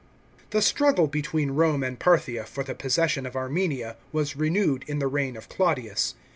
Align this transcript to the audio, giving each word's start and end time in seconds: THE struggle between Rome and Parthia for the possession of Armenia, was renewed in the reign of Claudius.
THE 0.49 0.63
struggle 0.63 1.05
between 1.05 1.51
Rome 1.51 1.83
and 1.83 1.99
Parthia 1.99 2.45
for 2.45 2.63
the 2.63 2.73
possession 2.73 3.27
of 3.27 3.35
Armenia, 3.35 3.97
was 4.11 4.35
renewed 4.35 4.83
in 4.87 4.97
the 4.97 5.05
reign 5.05 5.37
of 5.37 5.47
Claudius. 5.47 6.15